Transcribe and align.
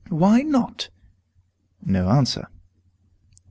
"Why 0.09 0.41
not?" 0.41 0.89
No 1.85 2.09
answer. 2.09 2.47